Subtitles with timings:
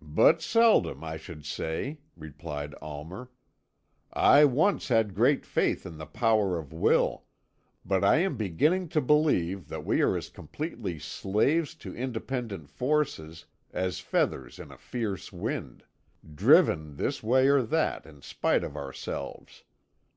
[0.00, 3.32] "But seldom, I should say," replied Almer.
[4.12, 7.24] "I once had great faith in the power of Will;
[7.84, 13.46] but I am beginning to believe that we are as completely slaves to independent forces
[13.72, 15.82] as feathers in a fierce wind:
[16.36, 19.64] driven this way or that in spite of ourselves.